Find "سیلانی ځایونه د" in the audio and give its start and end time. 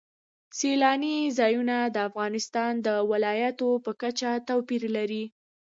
0.57-1.97